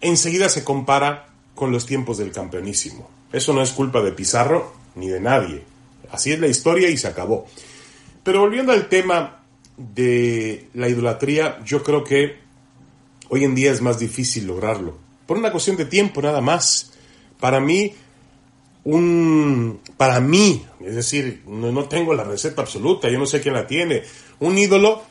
enseguida 0.00 0.48
se 0.48 0.64
compara 0.64 1.28
con 1.54 1.72
los 1.72 1.86
tiempos 1.86 2.18
del 2.18 2.32
campeonísimo. 2.32 3.08
Eso 3.32 3.52
no 3.52 3.62
es 3.62 3.72
culpa 3.72 4.00
de 4.02 4.12
Pizarro 4.12 4.74
ni 4.94 5.08
de 5.08 5.20
nadie. 5.20 5.62
Así 6.10 6.32
es 6.32 6.40
la 6.40 6.48
historia 6.48 6.88
y 6.88 6.96
se 6.96 7.08
acabó. 7.08 7.46
Pero 8.22 8.40
volviendo 8.40 8.72
al 8.72 8.88
tema 8.88 9.42
de 9.76 10.68
la 10.74 10.88
idolatría, 10.88 11.58
yo 11.64 11.82
creo 11.82 12.04
que 12.04 12.47
hoy 13.28 13.44
en 13.44 13.54
día 13.54 13.70
es 13.70 13.80
más 13.80 13.98
difícil 13.98 14.46
lograrlo. 14.46 14.96
Por 15.26 15.36
una 15.36 15.52
cuestión 15.52 15.76
de 15.76 15.84
tiempo 15.84 16.22
nada 16.22 16.40
más. 16.40 16.92
Para 17.38 17.60
mí, 17.60 17.94
un, 18.84 19.80
para 19.96 20.20
mí, 20.20 20.64
es 20.84 20.94
decir, 20.94 21.42
no, 21.46 21.84
tengo 21.84 22.14
la 22.14 22.24
receta 22.24 22.62
absoluta, 22.62 23.08
yo 23.10 23.18
no 23.18 23.26
sé 23.26 23.40
quién 23.40 23.54
la 23.54 23.66
tiene, 23.66 24.02
un 24.40 24.56
ídolo 24.56 25.02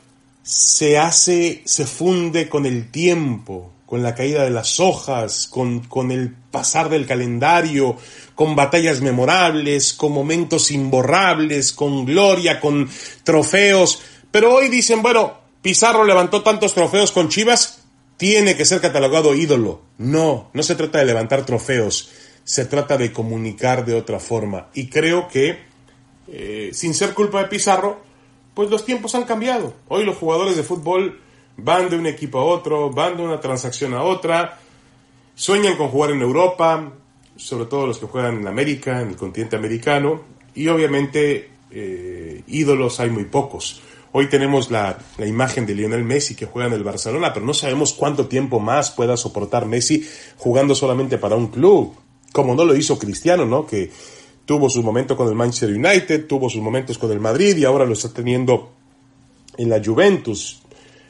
se 0.43 0.97
hace, 0.97 1.61
se 1.65 1.85
funde 1.85 2.49
con 2.49 2.65
el 2.65 2.89
tiempo, 2.89 3.71
con 3.85 4.03
la 4.03 4.15
caída 4.15 4.43
de 4.43 4.49
las 4.49 4.79
hojas, 4.79 5.47
con, 5.47 5.81
con 5.81 6.11
el 6.11 6.33
pasar 6.51 6.89
del 6.89 7.05
calendario, 7.05 7.95
con 8.33 8.55
batallas 8.55 9.01
memorables, 9.01 9.93
con 9.93 10.11
momentos 10.11 10.71
imborrables, 10.71 11.71
con 11.71 12.05
gloria, 12.05 12.59
con 12.59 12.89
trofeos. 13.23 14.01
Pero 14.31 14.55
hoy 14.55 14.69
dicen, 14.69 15.01
bueno, 15.01 15.37
Pizarro 15.61 16.03
levantó 16.03 16.43
tantos 16.43 16.73
trofeos 16.73 17.11
con 17.11 17.29
Chivas, 17.29 17.76
tiene 18.17 18.57
que 18.57 18.65
ser 18.65 18.81
catalogado 18.81 19.33
ídolo. 19.35 19.81
No, 19.97 20.49
no 20.53 20.63
se 20.63 20.75
trata 20.75 20.99
de 20.99 21.05
levantar 21.05 21.45
trofeos 21.45 22.09
se 22.47 22.63
trata 22.63 22.97
de 22.97 23.11
comunicar 23.11 23.85
de 23.85 23.93
otra 23.93 24.21
forma. 24.21 24.69
Y 24.73 24.87
creo 24.87 25.27
que, 25.27 25.59
eh, 26.29 26.69
sin 26.71 26.93
ser 26.93 27.13
culpa 27.13 27.39
de 27.39 27.49
Pizarro, 27.49 27.99
pues 28.53 28.69
los 28.69 28.85
tiempos 28.85 29.15
han 29.15 29.25
cambiado. 29.25 29.73
Hoy 29.89 30.05
los 30.05 30.15
jugadores 30.15 30.55
de 30.55 30.63
fútbol 30.63 31.19
van 31.57 31.89
de 31.89 31.97
un 31.97 32.05
equipo 32.05 32.39
a 32.39 32.45
otro, 32.45 32.89
van 32.89 33.17
de 33.17 33.23
una 33.23 33.41
transacción 33.41 33.93
a 33.93 34.01
otra, 34.01 34.59
sueñan 35.35 35.75
con 35.75 35.89
jugar 35.89 36.11
en 36.11 36.21
Europa, 36.21 36.93
sobre 37.35 37.65
todo 37.65 37.85
los 37.85 37.97
que 37.97 38.05
juegan 38.05 38.37
en 38.37 38.47
América, 38.47 39.01
en 39.01 39.09
el 39.09 39.17
continente 39.17 39.57
americano, 39.57 40.21
y 40.55 40.69
obviamente 40.69 41.49
eh, 41.69 42.43
ídolos 42.47 43.01
hay 43.01 43.09
muy 43.09 43.25
pocos. 43.25 43.81
Hoy 44.19 44.29
tenemos 44.29 44.71
la, 44.71 44.97
imagen 45.19 45.67
de 45.67 45.75
Lionel 45.75 46.03
Messi 46.03 46.33
que 46.33 46.47
juega 46.47 46.67
en 46.67 46.73
el 46.73 46.83
Barcelona, 46.83 47.33
pero 47.35 47.45
no 47.45 47.53
sabemos 47.53 47.93
cuánto 47.93 48.25
tiempo 48.25 48.59
más 48.59 48.89
pueda 48.89 49.15
soportar 49.15 49.67
Messi 49.67 50.09
jugando 50.37 50.73
solamente 50.73 51.19
para 51.19 51.35
un 51.35 51.49
club 51.49 51.93
como 52.31 52.55
no 52.55 52.65
lo 52.65 52.75
hizo 52.75 52.97
Cristiano, 52.97 53.45
¿no? 53.45 53.67
Que 53.67 53.91
tuvo 54.43 54.71
su 54.71 54.81
momento 54.81 55.15
con 55.15 55.27
el 55.27 55.35
Manchester 55.35 55.69
United, 55.69 56.25
tuvo 56.25 56.49
sus 56.49 56.63
momentos 56.63 56.97
con 56.97 57.11
el 57.11 57.19
Madrid 57.19 57.57
y 57.57 57.65
ahora 57.65 57.85
lo 57.85 57.93
está 57.93 58.11
teniendo 58.11 58.71
en 59.55 59.69
la 59.69 59.83
Juventus 59.85 60.63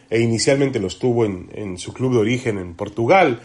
e 0.10 0.20
inicialmente 0.20 0.78
los 0.78 1.00
tuvo 1.00 1.24
en, 1.24 1.78
su 1.78 1.94
club 1.94 2.12
de 2.12 2.20
origen 2.20 2.58
en 2.58 2.74
Portugal. 2.74 3.40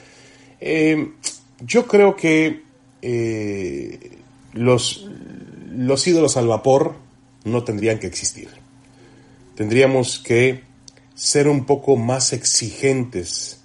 Eh, 0.60 1.12
yo 1.60 1.86
creo 1.86 2.16
que 2.16 2.62
eh, 3.00 4.18
los 4.54 5.06
ídolos 6.04 6.36
al 6.36 6.48
vapor 6.48 6.94
no 7.44 7.62
tendrían 7.62 8.00
que 8.00 8.08
existir. 8.08 8.48
Tendríamos 9.54 10.18
que 10.18 10.62
ser 11.14 11.48
un 11.48 11.64
poco 11.66 11.96
más 11.96 12.32
exigentes 12.32 13.60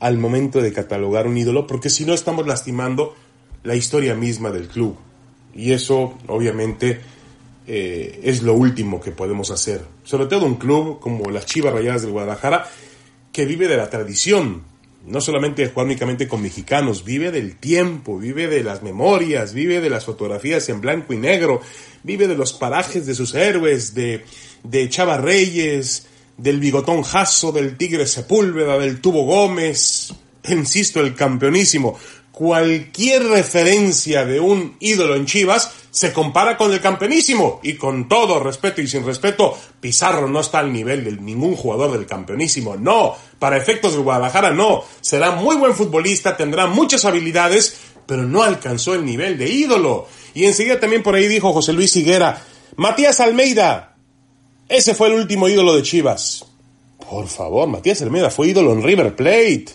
al 0.00 0.16
momento 0.18 0.60
de 0.60 0.72
catalogar 0.72 1.26
un 1.26 1.36
ídolo, 1.36 1.66
porque 1.66 1.90
si 1.90 2.04
no 2.04 2.14
estamos 2.14 2.46
lastimando 2.46 3.14
la 3.62 3.74
historia 3.74 4.14
misma 4.14 4.50
del 4.50 4.68
club. 4.68 4.96
Y 5.54 5.72
eso, 5.72 6.18
obviamente, 6.26 7.00
eh, 7.66 8.20
es 8.24 8.42
lo 8.42 8.54
último 8.54 9.00
que 9.00 9.10
podemos 9.10 9.50
hacer. 9.50 9.84
Sobre 10.04 10.26
todo 10.26 10.46
un 10.46 10.54
club 10.54 11.00
como 11.00 11.30
las 11.30 11.46
Chivas 11.46 11.74
Rayadas 11.74 12.02
del 12.02 12.12
Guadalajara, 12.12 12.66
que 13.32 13.44
vive 13.44 13.68
de 13.68 13.76
la 13.76 13.90
tradición, 13.90 14.62
no 15.06 15.20
solamente 15.20 15.66
jugar 15.68 15.86
únicamente 15.86 16.28
con 16.28 16.42
mexicanos, 16.42 17.04
vive 17.04 17.30
del 17.30 17.56
tiempo, 17.56 18.18
vive 18.18 18.48
de 18.48 18.62
las 18.62 18.82
memorias, 18.82 19.54
vive 19.54 19.80
de 19.80 19.90
las 19.90 20.04
fotografías 20.04 20.68
en 20.68 20.80
blanco 20.80 21.14
y 21.14 21.18
negro, 21.18 21.60
vive 22.02 22.26
de 22.28 22.36
los 22.36 22.52
parajes 22.52 23.06
de 23.06 23.14
sus 23.14 23.34
héroes, 23.34 23.94
de, 23.94 24.24
de 24.62 24.88
Chava 24.88 25.18
Reyes, 25.18 26.06
del 26.36 26.60
bigotón 26.60 27.02
Jasso, 27.02 27.52
del 27.52 27.76
Tigre 27.76 28.06
Sepúlveda, 28.06 28.78
del 28.78 29.00
Tubo 29.00 29.24
Gómez, 29.24 30.12
insisto, 30.48 31.00
el 31.00 31.14
campeonísimo 31.14 31.98
cualquier 32.40 33.24
referencia 33.24 34.24
de 34.24 34.40
un 34.40 34.74
ídolo 34.80 35.14
en 35.14 35.26
Chivas 35.26 35.72
se 35.90 36.10
compara 36.10 36.56
con 36.56 36.72
el 36.72 36.80
campeonísimo. 36.80 37.60
Y 37.62 37.74
con 37.74 38.08
todo 38.08 38.40
respeto 38.42 38.80
y 38.80 38.86
sin 38.86 39.04
respeto, 39.04 39.54
Pizarro 39.78 40.26
no 40.26 40.40
está 40.40 40.60
al 40.60 40.72
nivel 40.72 41.04
de 41.04 41.12
ningún 41.12 41.54
jugador 41.54 41.92
del 41.92 42.06
campeonísimo. 42.06 42.78
No, 42.78 43.14
para 43.40 43.56
efectos 43.56 43.94
de 43.94 44.02
Guadalajara 44.02 44.52
no. 44.52 44.84
Será 45.00 45.32
muy 45.32 45.56
buen 45.56 45.74
futbolista, 45.74 46.36
tendrá 46.36 46.68
muchas 46.68 47.04
habilidades, 47.04 47.80
pero 48.06 48.22
no 48.22 48.44
alcanzó 48.44 48.94
el 48.94 49.04
nivel 49.04 49.36
de 49.36 49.48
ídolo. 49.48 50.06
Y 50.34 50.44
enseguida 50.44 50.78
también 50.78 51.02
por 51.02 51.16
ahí 51.16 51.26
dijo 51.26 51.52
José 51.52 51.72
Luis 51.72 51.96
Higuera, 51.96 52.40
Matías 52.76 53.18
Almeida, 53.18 53.96
ese 54.68 54.94
fue 54.94 55.08
el 55.08 55.14
último 55.14 55.48
ídolo 55.48 55.74
de 55.74 55.82
Chivas. 55.82 56.44
Por 57.10 57.26
favor, 57.26 57.66
Matías 57.66 58.02
Almeida 58.02 58.30
fue 58.30 58.48
ídolo 58.48 58.72
en 58.72 58.84
River 58.84 59.16
Plate. 59.16 59.66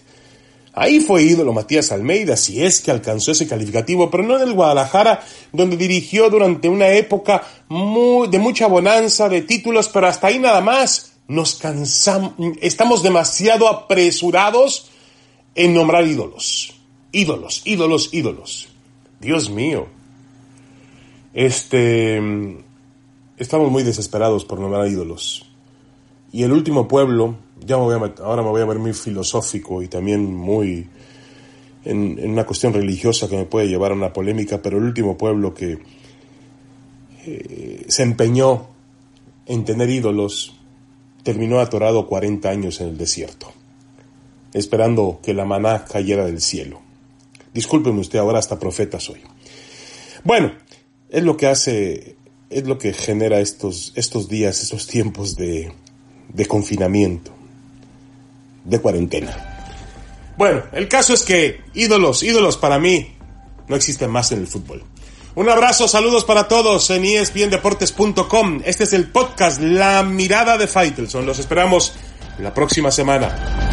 Ahí 0.73 0.99
fue 0.99 1.23
ídolo 1.23 1.51
Matías 1.51 1.91
Almeida, 1.91 2.37
si 2.37 2.63
es 2.63 2.81
que 2.81 2.91
alcanzó 2.91 3.31
ese 3.31 3.47
calificativo, 3.47 4.11
pero 4.11 4.23
no 4.23 4.35
en 4.35 4.43
el 4.43 4.53
Guadalajara, 4.53 5.21
donde 5.51 5.75
dirigió 5.75 6.29
durante 6.29 6.69
una 6.69 6.89
época 6.89 7.43
de 7.69 8.39
mucha 8.39 8.67
bonanza 8.67 9.27
de 9.27 9.41
títulos, 9.41 9.89
pero 9.89 10.07
hasta 10.07 10.27
ahí 10.27 10.37
nada 10.37 10.61
más. 10.61 11.14
Nos 11.27 11.55
cansamos, 11.55 12.33
estamos 12.61 13.01
demasiado 13.01 13.67
apresurados 13.67 14.91
en 15.55 15.73
nombrar 15.73 16.05
ídolos. 16.05 16.75
Ídolos, 17.11 17.61
ídolos, 17.65 18.13
ídolos. 18.13 18.67
Dios 19.19 19.49
mío. 19.49 19.87
Este. 21.33 22.21
Estamos 23.37 23.71
muy 23.71 23.83
desesperados 23.83 24.45
por 24.45 24.59
nombrar 24.59 24.87
ídolos. 24.87 25.45
Y 26.31 26.43
el 26.43 26.51
último 26.51 26.87
pueblo, 26.87 27.35
ya 27.65 27.77
me 27.77 27.83
voy 27.83 27.93
a 27.95 28.23
ahora 28.23 28.43
me 28.43 28.49
voy 28.49 28.61
a 28.61 28.65
ver 28.65 28.79
muy 28.79 28.93
filosófico 28.93 29.81
y 29.81 29.87
también 29.87 30.33
muy 30.33 30.87
en, 31.85 32.31
una 32.31 32.45
cuestión 32.45 32.73
religiosa 32.73 33.29
que 33.29 33.37
me 33.37 33.45
puede 33.45 33.67
llevar 33.67 33.91
a 33.91 33.95
una 33.95 34.11
polémica, 34.11 34.61
pero 34.61 34.77
el 34.77 34.83
último 34.83 35.17
pueblo 35.17 35.53
que 35.53 35.79
eh, 37.25 37.85
se 37.87 38.03
empeñó 38.03 38.67
en 39.45 39.63
tener 39.63 39.89
ídolos 39.89 40.55
terminó 41.25 41.59
atorado 41.59 42.07
40 42.07 42.47
años 42.47 42.79
en 42.81 42.89
el 42.89 42.97
desierto, 42.99 43.51
esperando 44.53 45.19
que 45.23 45.33
la 45.33 45.43
maná 45.43 45.83
cayera 45.83 46.23
del 46.23 46.39
cielo. 46.39 46.81
Discúlpeme 47.51 47.99
usted, 47.99 48.19
ahora 48.19 48.37
hasta 48.37 48.59
profeta 48.59 48.99
soy. 48.99 49.21
Bueno, 50.23 50.53
es 51.09 51.23
lo 51.23 51.35
que 51.35 51.47
hace, 51.47 52.15
es 52.51 52.67
lo 52.67 52.77
que 52.77 52.93
genera 52.93 53.39
estos, 53.39 53.91
estos 53.95 54.29
días, 54.29 54.61
estos 54.61 54.85
tiempos 54.85 55.35
de, 55.35 55.73
de 56.29 56.45
confinamiento. 56.45 57.31
de 58.63 58.79
cuarentena. 58.79 59.35
Bueno, 60.37 60.63
el 60.73 60.87
caso 60.87 61.13
es 61.13 61.23
que 61.23 61.61
ídolos, 61.73 62.21
ídolos 62.21 62.57
para 62.57 62.77
mí 62.77 63.15
no 63.67 63.75
existen 63.75 64.11
más 64.11 64.31
en 64.31 64.39
el 64.39 64.47
fútbol. 64.47 64.83
Un 65.35 65.49
abrazo, 65.49 65.89
saludos 65.89 66.23
para 66.23 66.47
todos 66.47 66.89
en 66.91 67.03
espndeportes.com. 67.03 68.61
Este 68.63 68.85
es 68.85 68.93
el 68.93 69.07
podcast 69.11 69.59
La 69.59 70.01
Mirada 70.01 70.57
de 70.57 70.65
Faitelson. 70.65 71.25
Los 71.25 71.39
esperamos 71.39 71.93
la 72.39 72.53
próxima 72.53 72.89
semana. 72.89 73.64